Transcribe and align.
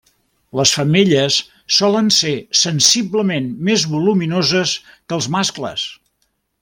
Les 0.59 0.69
femelles 0.77 1.35
solen 1.75 2.09
ser 2.15 2.33
sensiblement 2.61 3.51
més 3.69 3.85
voluminoses 3.93 4.75
que 4.93 5.19
els 5.19 5.29
mascles. 5.37 5.85